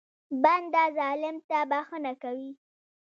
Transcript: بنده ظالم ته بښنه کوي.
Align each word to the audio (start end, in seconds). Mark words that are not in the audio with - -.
بنده 0.43 0.83
ظالم 0.97 1.35
ته 1.49 1.57
بښنه 1.69 2.13
کوي. 2.21 2.51